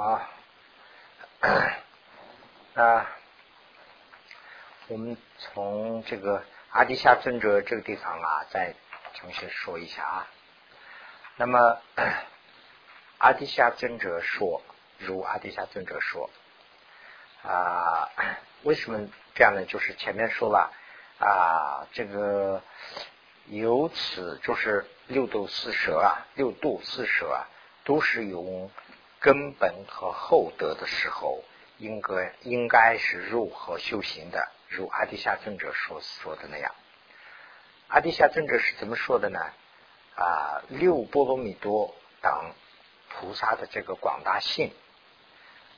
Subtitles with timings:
[0.00, 0.22] 好，
[2.74, 3.04] 那
[4.86, 8.76] 我们从这个阿底夏尊者这个地方啊，再
[9.14, 10.28] 重新说一下啊。
[11.34, 11.80] 那么
[13.18, 14.62] 阿底夏尊者说，
[14.98, 16.30] 如阿底夏尊者说
[17.42, 18.08] 啊，
[18.62, 19.64] 为什么这样呢？
[19.64, 20.72] 就是前面说了
[21.18, 22.62] 啊，这个
[23.46, 27.48] 由此就是六度四舍啊，六度四舍啊，
[27.82, 28.70] 都是用。
[29.20, 31.42] 根本和厚德的时候，
[31.78, 34.48] 应该应该是如何修行的？
[34.68, 36.74] 如阿底夏尊者所说的那样，
[37.88, 39.40] 阿底夏尊者是怎么说的呢？
[40.16, 42.52] 啊，六波罗蜜多等
[43.08, 44.72] 菩萨的这个广大性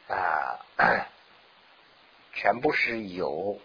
[0.08, 0.58] 啊，
[2.34, 3.60] 全部是有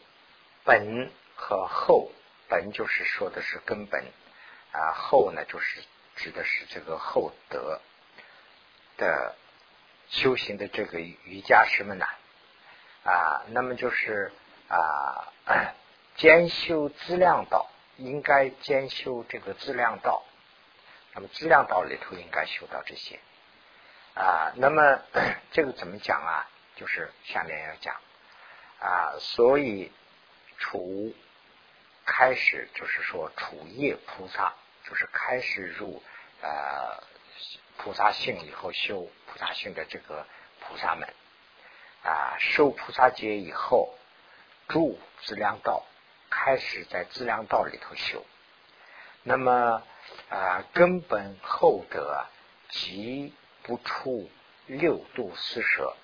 [0.64, 2.12] 本和厚。
[2.48, 4.06] 本就是说的是根本
[4.72, 5.84] 啊，厚呢就是
[6.16, 7.82] 指的是这个厚德
[8.98, 9.36] 的。
[10.10, 12.06] 修行的这个瑜伽师们呢，
[13.04, 14.32] 啊，那么就是
[14.70, 15.34] 啊，
[16.16, 20.24] 兼修资量道，应该兼修这个资量道。
[21.14, 23.20] 那么资量道里头应该修到这些
[24.14, 24.54] 啊。
[24.56, 25.00] 那么
[25.52, 26.48] 这个怎么讲啊？
[26.76, 27.96] 就是下面要讲
[28.80, 29.16] 啊。
[29.20, 29.92] 所以
[30.58, 31.14] 除
[32.06, 36.02] 开始就是说除业菩萨，就是开始入
[36.42, 37.04] 啊。
[37.78, 40.26] 菩萨性以后修菩萨性的这个
[40.60, 41.08] 菩萨们
[42.04, 43.94] 啊，受菩萨戒以后
[44.68, 45.84] 住资粮道，
[46.30, 48.26] 开始在资粮道里头修。
[49.24, 49.84] 那么
[50.30, 52.26] 啊，根本厚德
[52.70, 54.30] 即不出
[54.68, 55.96] 六度四舍。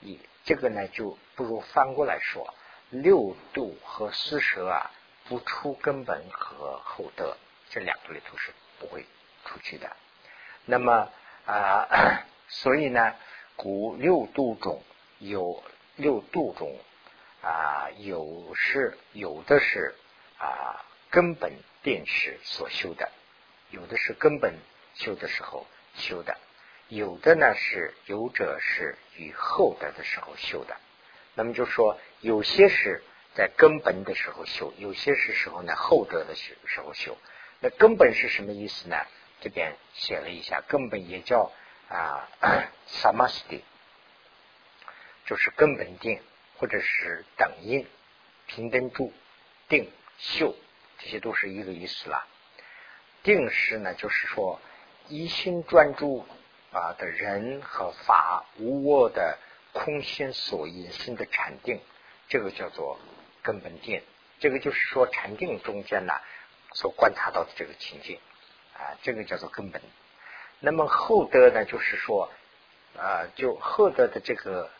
[0.00, 2.54] 以这个呢，就不如翻过来说，
[2.90, 4.90] 六度和四舍啊，
[5.28, 7.36] 不出根本和厚德，
[7.68, 9.04] 这两个里头是不会
[9.44, 9.96] 出去的。
[10.70, 11.10] 那么
[11.46, 13.14] 啊， 所以呢，
[13.56, 14.82] 古六度中
[15.18, 15.64] 有
[15.96, 16.78] 六度中
[17.42, 19.94] 啊，有是有的是
[20.38, 23.10] 啊根本定时所修的，
[23.70, 24.58] 有的是根本
[24.94, 26.36] 修的时候修的，
[26.88, 30.76] 有的呢是有者是与后德的时候修的。
[31.34, 33.02] 那么就说有些是
[33.34, 37.16] 在根本的时候修，有些是时候呢后者的时时候修。
[37.60, 38.96] 那根本是什么意思呢？
[39.40, 41.52] 这边写了一下，根本也叫
[41.88, 42.28] 啊，
[42.88, 43.62] samadhi，
[45.26, 46.20] 就是根本定，
[46.56, 47.86] 或者是等印、
[48.46, 49.12] 平等住、
[49.68, 50.54] 定、秀，
[50.98, 52.26] 这些都是一个意思了。
[53.22, 54.60] 定是呢，就是说
[55.08, 56.26] 一心专注
[56.72, 59.38] 啊的人和法无我的
[59.72, 61.80] 空心所引生的禅定，
[62.28, 62.98] 这个叫做
[63.42, 64.02] 根本定。
[64.40, 66.14] 这个就是说禅定中间呢
[66.74, 68.20] 所观察到的这个情境。
[68.78, 69.82] 啊，这个叫做根本。
[70.60, 72.30] 那么厚德呢，就是说，
[72.96, 74.70] 啊，就厚德的这个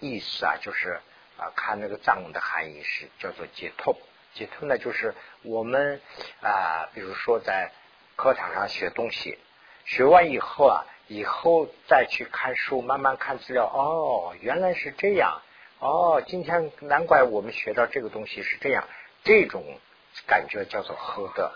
[0.00, 1.00] 意思啊，就是
[1.36, 3.96] 啊，看那个藏文的含义是叫做解脱。
[4.34, 6.00] 解脱呢，就是我们
[6.40, 7.70] 啊，比如说在
[8.16, 9.38] 课堂上学东西，
[9.84, 15.40] 学完以后啊，以后再去看书，慢慢看资料，哦，原来是这样，
[15.78, 18.88] 哦，今天难怪我们学到这个东西是这样，
[19.22, 19.78] 这种
[20.26, 21.52] 感觉叫做厚德，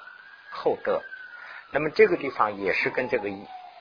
[0.50, 1.02] 厚德。
[1.70, 3.28] 那么这个地方也是跟这个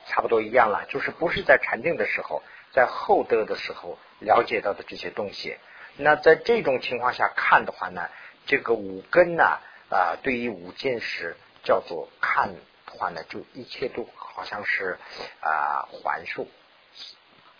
[0.07, 2.43] 差不多一样了，就是不是在禅定的时候，
[2.73, 5.57] 在后德的时候了解到的这些东西。
[5.95, 8.09] 那在这种情况下看的话呢，
[8.45, 9.59] 这个五根呢
[9.89, 14.97] 啊，对于五见识叫做看的话呢，就一切都好像是
[15.39, 16.49] 啊环数，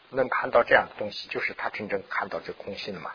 [0.09, 3.11] 能看到这样的东西，就是他真正看到这空性了嘛。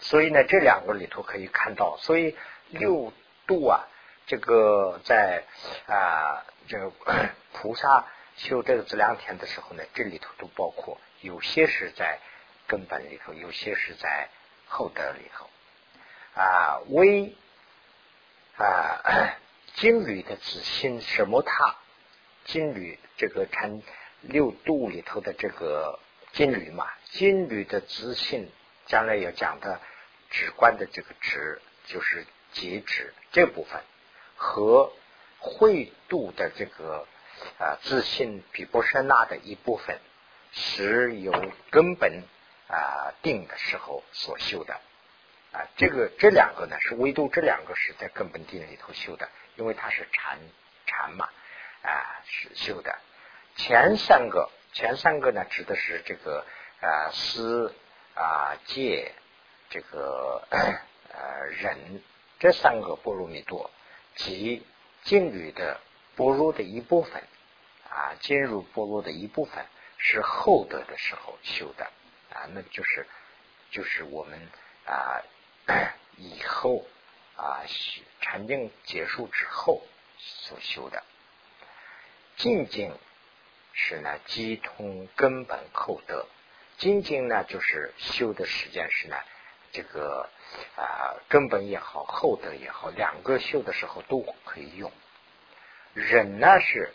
[0.00, 2.36] 所以呢，这两个里头可以看到，所以
[2.70, 3.12] 六
[3.46, 3.86] 度啊。
[4.30, 5.42] 这个在
[5.88, 6.92] 啊，这个
[7.52, 12.20] 菩萨修这个资粮田的时候呢，这里头都包括，有些是在
[12.68, 14.28] 根本里头，有些是在
[14.68, 15.50] 后德里头
[16.40, 16.78] 啊。
[16.90, 17.34] 微
[18.56, 19.34] 啊
[19.74, 21.74] 金缕的子心什么塔？
[22.44, 23.82] 金缕这个禅
[24.20, 25.98] 六度里头的这个
[26.34, 28.48] 金缕嘛，金缕的子心，
[28.86, 29.80] 将来要讲的
[30.30, 33.82] 直观的这个直，就是截止这部分。
[34.42, 34.90] 和
[35.38, 37.06] 会度的这个
[37.58, 39.98] 啊自信比波舍那的一部分，
[40.50, 41.30] 是由
[41.70, 42.24] 根本
[42.66, 44.80] 啊定的时候所修的
[45.52, 50.38] 啊，这个这两个呢是唯独这两个是在根本定里头修的，因为它是禅
[50.86, 51.28] 禅嘛
[51.82, 52.98] 啊是修的。
[53.56, 56.46] 前三个前三个呢指的是这个
[56.80, 57.74] 啊思
[58.14, 59.12] 啊戒
[59.68, 60.42] 这个
[61.10, 62.02] 呃忍
[62.38, 63.70] 这三个波罗蜜多。
[64.16, 64.62] 即
[65.04, 65.80] 金缕的
[66.16, 67.22] 波罗的一部分
[67.88, 69.64] 啊，金缕波罗的一部分
[69.96, 71.84] 是厚德的时候修的
[72.32, 73.06] 啊，那就是
[73.70, 74.48] 就是我们
[74.86, 75.22] 啊
[76.16, 76.84] 以后
[77.36, 77.62] 啊
[78.20, 79.82] 禅定结束之后
[80.18, 81.02] 所修的。
[82.36, 82.96] 静静
[83.72, 86.26] 是呢，机通根本厚德。
[86.78, 89.16] 静静呢，就是修的时间是呢，
[89.72, 90.28] 这个
[90.76, 94.90] 啊根本也好，厚德也好，两个修的时候都可以用。
[95.94, 96.92] 忍呢是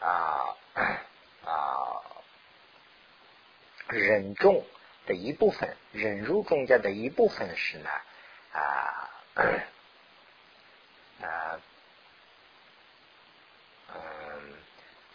[0.00, 0.56] 啊
[1.44, 2.02] 啊
[3.88, 4.64] 忍重
[5.06, 7.90] 的一部分，忍辱中间的一部分是呢
[8.52, 9.10] 啊
[11.22, 11.60] 啊
[13.94, 14.58] 嗯，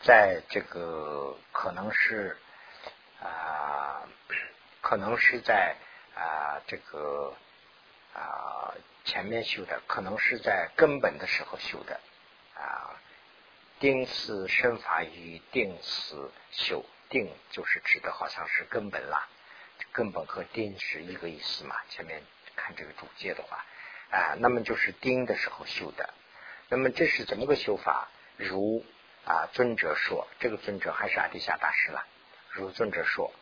[0.04, 2.38] 在这个可能是
[3.22, 4.02] 啊
[4.82, 5.76] 可能是在
[6.16, 7.36] 啊这个
[8.14, 8.74] 啊
[9.06, 12.00] 前面修的，可能是在根本的时候修的。
[12.56, 13.02] 啊，
[13.80, 19.28] 定思身法与定思修，定就是指的好像是根本啦，
[19.92, 21.76] 根本和定是一个意思嘛。
[21.90, 22.24] 前面
[22.56, 23.66] 看这个主界的话，
[24.12, 26.14] 啊，那么就是定的时候修的。
[26.70, 28.08] 那么这是怎么个修法？
[28.38, 28.86] 如
[29.26, 32.06] 啊尊者说，这个尊者还是阿底夏大师了。
[32.50, 33.34] 如尊者说，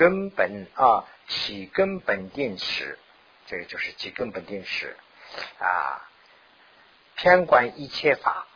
[0.00, 2.98] 根本啊起根本定时，
[3.44, 4.96] 这个就是起根本定时
[5.58, 6.08] 啊。
[7.16, 8.46] 偏观一切法，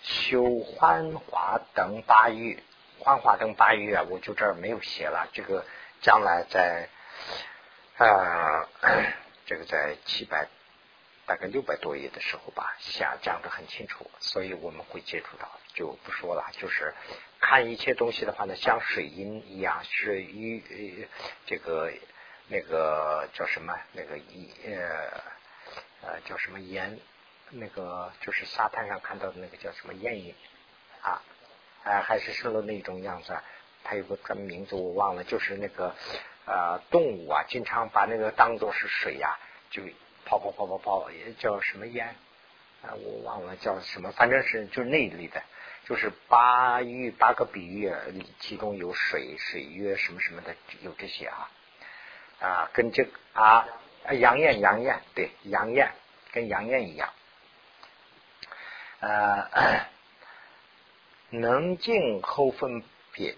[0.00, 2.62] 修幻化等八欲，
[2.98, 5.28] 幻化等八欲啊，我就这儿没有写了。
[5.34, 5.66] 这个
[6.00, 6.88] 将来在
[7.98, 8.66] 啊，
[9.44, 10.48] 这个在七百
[11.26, 16.46] 大概六百多页的时候吧，下讲的很清楚，所以我们会接触到，就不说了。
[16.52, 16.94] 就是
[17.40, 21.08] 看一切东西的话呢，像水银一样，是与
[21.46, 21.92] 这个
[22.48, 25.22] 那个叫什么那个一呃
[26.02, 26.98] 呃叫什么盐。
[27.52, 30.32] 那个就是沙滩上看到的那个叫什么烟影
[31.02, 31.20] 啊，
[31.82, 33.36] 啊还是说的那种样子，
[33.82, 35.92] 它有个专门名字我忘了，就是那个
[36.46, 39.36] 呃动物啊，经常把那个当做是水呀，
[39.72, 39.82] 就
[40.24, 42.14] 泡泡泡泡泡，也叫什么烟
[42.82, 45.42] 啊，我忘了叫什么，反正是就是那一类的，
[45.90, 47.92] 就是八喻八个比喻，
[48.38, 51.50] 其中有水水月什么什么的，有这些啊
[52.38, 53.66] 啊，跟这啊
[54.12, 55.92] 杨艳杨艳对杨艳
[56.30, 57.12] 跟杨艳一样。
[59.00, 59.88] 呃，
[61.30, 63.34] 能静后分别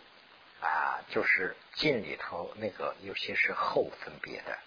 [0.61, 4.59] 啊，就是静里头那个有些是后分别的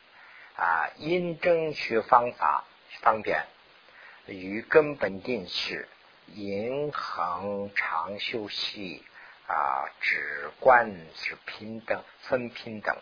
[0.56, 0.90] 啊。
[0.98, 2.66] 因正学方法
[3.02, 3.46] 方便，
[4.26, 5.88] 与根本定式，
[6.34, 9.04] 银行长休息
[9.48, 12.98] 啊，止观是平等分平等，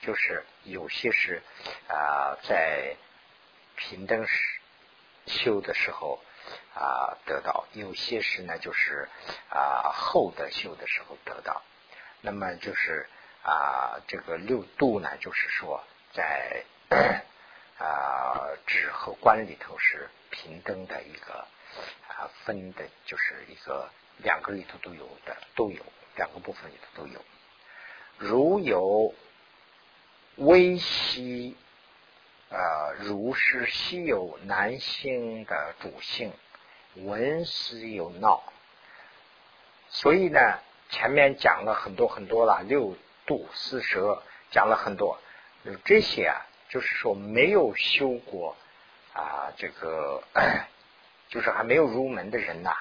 [0.00, 1.42] 就是有些是
[1.88, 2.96] 啊，在
[3.76, 4.60] 平等时
[5.26, 6.20] 修的时候。
[6.74, 9.08] 啊，得到有些是呢，就是
[9.50, 11.62] 啊后的修的时候得到。
[12.22, 13.06] 那么就是
[13.42, 15.84] 啊这个六度呢，就是说
[16.14, 16.64] 在
[17.78, 21.46] 啊指和观里头是平等的一个
[22.08, 23.88] 啊分的，就是一个
[24.18, 25.82] 两个里头都有的都有
[26.16, 27.24] 两个部分里头都有。
[28.16, 29.14] 如有
[30.36, 31.56] 微细
[32.50, 36.32] 啊，如是稀有男性的主性。
[36.94, 38.42] 文思有闹，
[39.88, 40.40] 所以呢，
[40.88, 44.20] 前面讲了很多很多了，六度四舌
[44.50, 45.16] 讲了很多，
[45.84, 48.56] 这些啊，就是说没有修过
[49.12, 50.24] 啊，这个
[51.28, 52.76] 就是还没有入门的人呐，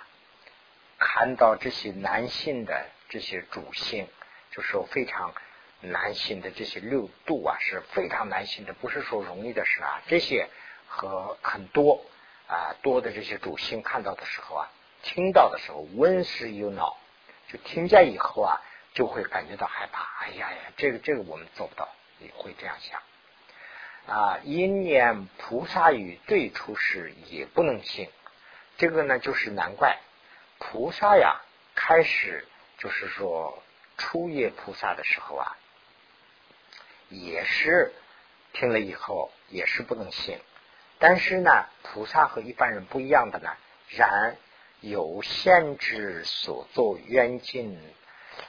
[0.98, 4.08] 看到这些男性的这些主性，
[4.51, 5.34] 就是说非常
[5.82, 10.48] 男性的这些六度啊，是非常男性的，不是说容易的事啊，这些
[10.88, 12.06] 和很多。
[12.50, 14.72] 啊，多的这些主性看到的时候啊，
[15.04, 16.96] 听到的时候，温时有恼，
[17.50, 18.62] 就听见以后啊，
[18.94, 20.08] 就会感觉到害怕。
[20.24, 21.89] 哎呀呀，这个这个我们做不到，
[22.22, 23.01] 也会这样想。
[24.08, 28.08] 啊，因念菩萨语最初时也不能信，
[28.77, 29.98] 这个呢就是难怪
[30.60, 31.41] 菩萨呀，
[31.75, 33.63] 开始就是说
[33.98, 35.57] 初夜菩萨的时候啊，
[37.10, 37.91] 也是
[38.53, 40.39] 听了以后也是不能信。
[41.00, 43.55] 但是呢，菩萨和一般人不一样的呢，
[43.89, 44.36] 然
[44.79, 47.79] 有限制所作远近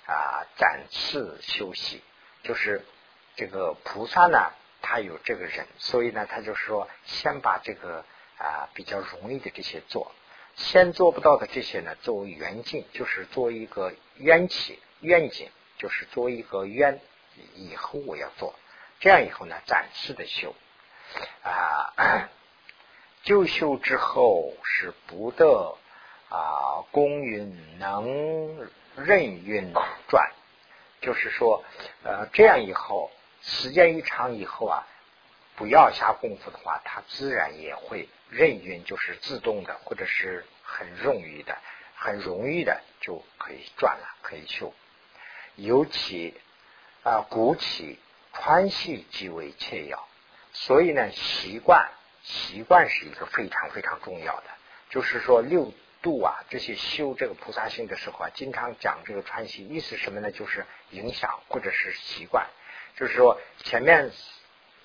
[0.06, 2.02] 啊，暂次休息，
[2.42, 2.85] 就是
[3.37, 8.04] 这个菩萨呢，他有这个人，所以呢，他就说先把这个
[8.38, 10.12] 啊比较容易的这些做，
[10.57, 17.00] 先做不到的这些呢，作为远近，就是做一个缘起愿景，就是做一个愿，
[17.54, 18.54] 以后我要做，
[19.00, 20.54] 这样以后呢，暂时的修。
[21.42, 22.28] 啊。
[23.25, 25.76] 就修之后是不得
[26.30, 28.57] 啊，公运能
[28.97, 29.75] 任运
[30.09, 30.33] 转，
[31.02, 31.62] 就是说，
[32.04, 33.11] 呃，这样以后
[33.42, 34.87] 时间一长以后啊，
[35.57, 41.58] 不要下功夫的话，它自然也会任运，就是自动的，或者是很容易的、
[41.94, 44.75] 很容易的就可以转了，可以修。
[45.56, 46.35] 尤其
[47.02, 47.99] 啊，鼓起
[48.32, 50.08] 川系极为切要，
[50.52, 51.90] 所以呢，习惯
[52.23, 54.44] 习惯是一个非常非常重要的。
[54.90, 60.30] 就是说六度啊，这些修这个菩萨性的时候啊，经常讲这个川系，意思什么呢？
[60.30, 62.47] 就是影响或者是习惯。
[62.97, 64.11] 就是说前面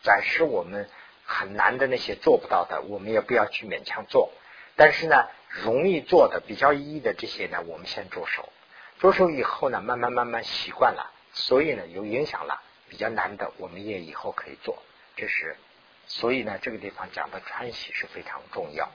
[0.01, 0.89] 展示我们
[1.25, 4.32] 很难的那些做不到的，我们也不要去勉强做。
[4.75, 8.51] 但是呢，容易做的、比较易的这些呢，我们先着手。
[9.00, 12.62] 着手以后呢，慢慢慢慢习惯了，所以呢有影响了。
[12.89, 14.84] 比较难的，我们也以后可以做。
[15.15, 15.58] 这是
[16.06, 18.92] 所以呢，这个地方讲的穿习是非常重要。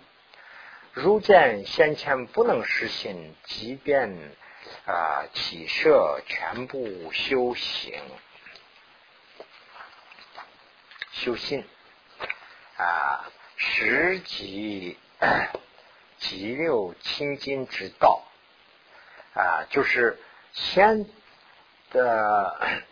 [0.92, 4.10] 如见先前不能实行，即便
[4.86, 8.00] 啊起设全部修行
[11.12, 11.64] 修心
[12.78, 14.96] 啊，实即
[16.18, 18.24] 即六清净之道。
[19.34, 20.18] 啊，就是
[20.52, 21.06] 先
[21.90, 22.82] 的，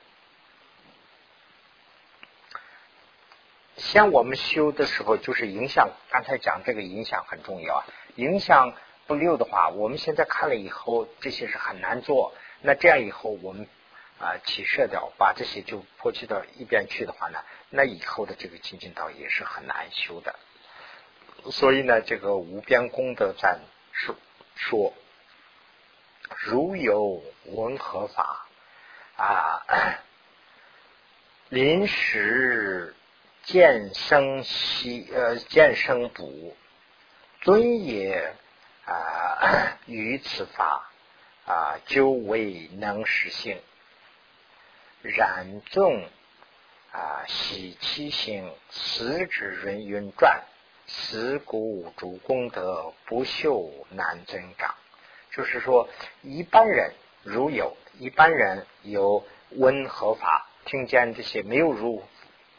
[3.76, 5.90] 先我们修的时候，就是影响。
[6.10, 7.82] 刚才讲这个影响很重要，
[8.14, 8.74] 影响
[9.08, 12.32] 不溜的话，我们现在看了以后，这些是很难做。
[12.60, 13.66] 那这样以后，我们
[14.18, 20.34] 啊起射掉，把这些就抛弃到一边去的话呢，那以后的这个清净道也是很难修的。
[21.50, 23.60] 所以呢，这个无边功德赞
[23.92, 24.16] 说
[24.54, 24.92] 说。
[26.40, 28.48] 如有文合法
[29.16, 29.62] 啊，
[31.48, 32.96] 临时
[33.44, 36.56] 见生息呃见生补
[37.42, 38.34] 尊也
[38.84, 40.90] 啊 于此法
[41.46, 43.62] 啊久未能实行，
[45.06, 46.04] 然众
[46.92, 50.44] 啊喜其行，此之人云转，
[50.86, 54.74] 此古主功德不朽难增长。
[55.32, 55.88] 就是说，
[56.22, 62.02] 一般人如有一般人有温和法，听见这些没有入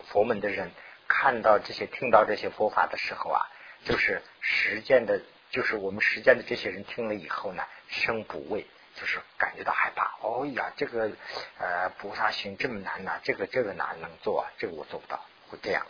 [0.06, 0.72] 佛门的人，
[1.08, 3.42] 看到这些听到这些佛法的时候啊，
[3.86, 8.68] 就是实践的，就是我们实践的这些人听了以后呢，生不畏，
[9.00, 10.18] 就是感觉到害怕。
[10.22, 11.10] 哦呀，这个
[11.58, 14.52] 呃菩萨行这么难呐，这个这个哪能做啊？
[14.58, 15.86] 这个我做不到，会这样。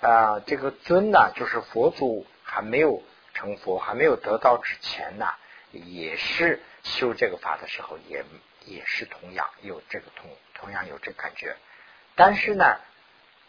[0.00, 3.02] 啊，这个尊呢，就是佛祖还没有
[3.34, 5.26] 成佛，还没有得到之前呢。
[5.72, 8.24] 也是修这个法的时候，也
[8.64, 11.56] 也是同样有这个同同样有这感觉，
[12.16, 12.80] 但是呢，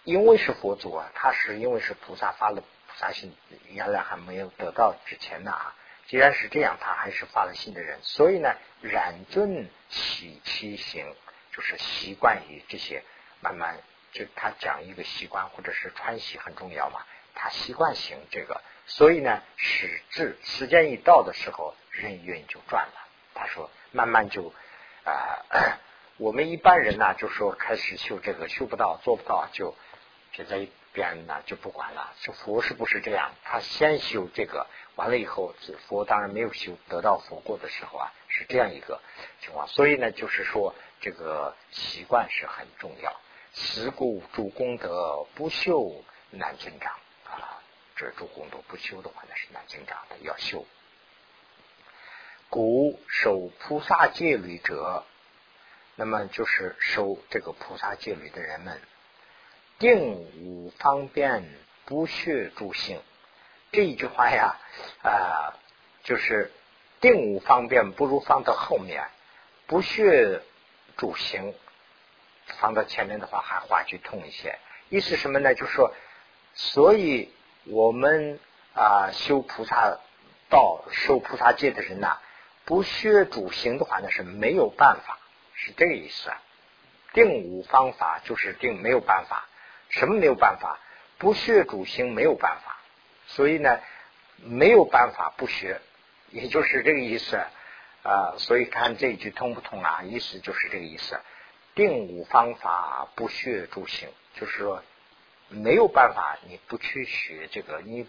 [0.03, 3.35] 因为是佛祖啊，他是因为是菩萨发了菩萨心，
[3.69, 5.75] 原来还没有得到之前呢啊，
[6.11, 11.15] 既然是这样，他还是发了心的人，所以呢，染尊起其行，
[11.53, 13.01] 就是习惯于这些，
[13.39, 13.77] 慢慢
[14.11, 16.99] 就他讲一个习惯或者是穿习很重要嘛，
[17.33, 18.61] 他习惯行这个。
[18.87, 23.07] 所以呢，使至时间一到的时候，人运就转了。
[23.33, 24.53] 他说，慢慢就
[25.05, 25.79] 啊，
[26.19, 29.77] 我们一般人呢，就说开始修这个，修不到，做不到，就
[30.33, 32.13] 就在别人呢，就不管了。
[32.21, 33.31] 这佛是不是这样？
[33.43, 35.53] 他先修这个，完了以后，
[35.87, 39.01] 佛当然没有修，得到佛过的时候啊，是这样一个
[39.41, 39.67] 情况。
[39.67, 43.19] 所以呢，就是说，这个习惯是很重要。
[43.53, 46.93] 持故诸功德不修难增长
[47.25, 47.61] 啊。
[47.95, 50.65] 这诸功德不修的话，那是难增长的，要修。
[52.49, 55.05] 故守菩萨戒律者，
[55.95, 58.81] 那么就是守这个菩萨戒律的人们，
[59.81, 59.99] 定
[60.39, 61.43] 无方便
[61.85, 63.01] 不学诸行。
[63.71, 64.55] 这一句话呀，
[65.03, 65.57] 啊，
[66.03, 66.51] 就是
[67.01, 69.03] 定无方便，不如放到后面，
[69.65, 70.43] 不学
[70.97, 71.53] 诸行，
[72.59, 74.59] 放到前面的话，还话句通一些。
[74.89, 75.53] 意思什么呢？
[75.55, 75.93] 就是说，
[76.53, 77.33] 所以。
[77.65, 78.39] 我们
[78.73, 79.99] 啊修菩萨
[80.49, 82.17] 道、受菩萨戒的人呐，
[82.65, 85.19] 不学主行的话呢是没有办法，
[85.53, 86.31] 是这个意思。
[87.13, 89.47] 定无方法就是定没有办法，
[89.91, 90.79] 什么没有办法？
[91.19, 92.81] 不学主行没有办法，
[93.27, 93.79] 所以呢
[94.37, 95.79] 没有办法不学，
[96.31, 97.37] 也就是这个意思
[98.03, 98.33] 啊。
[98.37, 100.01] 所以看这一句通不通啊？
[100.03, 101.19] 意思就是这个意思。
[101.75, 104.83] 定无方法不学主行，就是说。
[105.53, 108.07] 没有办法，你不去学这个，你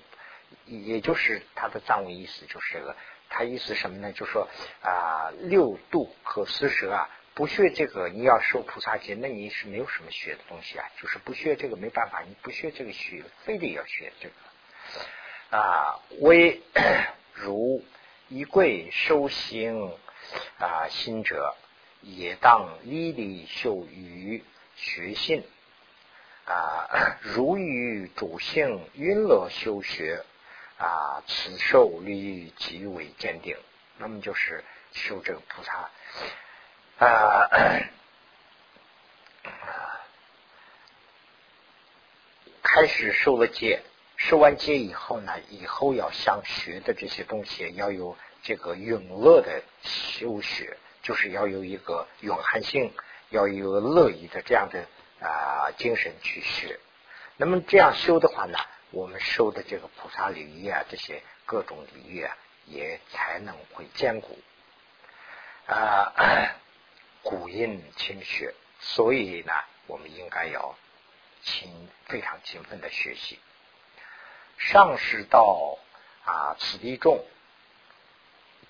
[0.64, 2.94] 也就是他的藏文意思就是这个，
[3.28, 4.12] 他意思什么呢？
[4.12, 4.48] 就说
[4.80, 16.00] 啊，六度和四舌啊，不学这个，你要受菩萨戒，那你是没有什么学的东西啊，就是不学这个没办法，你不学这个学，非得要学这个啊。
[16.20, 16.60] 为
[17.32, 17.82] 如
[18.28, 19.96] 一柜受行
[20.58, 21.56] 啊，心者
[22.02, 24.44] 也当历历修于
[24.76, 25.42] 学信
[26.44, 30.22] 啊，如于主性云乐修学
[30.76, 33.56] 啊，此受力极为坚定。
[33.96, 35.90] 那么就是修这个菩萨
[37.02, 37.48] 啊，
[42.62, 43.82] 开始受了戒，
[44.16, 52.94] 受完戒以后呢，以后要想学的这些东西，要有这个永乐的修学，就是要有一个永恒性，
[53.30, 54.86] 要有乐意的这样的
[55.20, 56.78] 啊精神去学。
[57.36, 58.56] 那么这样修的话呢，
[58.92, 64.38] 我们受的这个菩萨礼仪啊，这些各种礼仪啊，也才能会坚固
[65.66, 66.12] 啊，
[67.22, 68.54] 古印清学。
[68.80, 69.52] 所以呢，
[69.86, 70.74] 我们应该要
[71.42, 73.38] 勤非常勤奋的学习。
[74.58, 75.78] 上师道
[76.24, 77.24] 啊，此地重。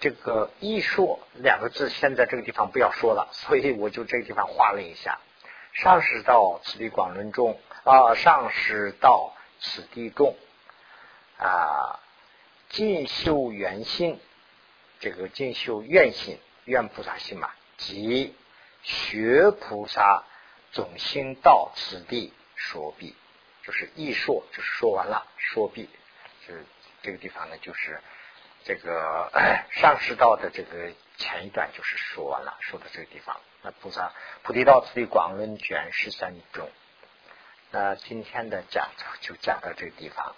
[0.00, 5.20] 这个艺术两个字，现在这个地方不要说了，所以我就这个地方画了一下。
[5.72, 10.36] 上师道此地广论中啊，上师道此地重
[11.38, 12.00] 啊，
[12.68, 14.20] 进修圆心，
[14.98, 18.34] 这个进修愿心，愿菩萨心嘛，即
[18.82, 20.24] 学菩萨
[20.72, 23.16] 总心到此地说毕。
[23.64, 25.88] 就是一说，就是说完了，说毕，
[26.44, 26.66] 是
[27.00, 28.00] 这个地方呢，就是
[28.64, 29.30] 这个
[29.70, 33.40] 上师道的这个前一段就是说完了，说到这个地方。
[33.62, 34.12] 那菩萨
[34.42, 36.68] 菩提道次第广论卷十三中，
[37.70, 40.34] 那今天的讲座就讲到这个地方。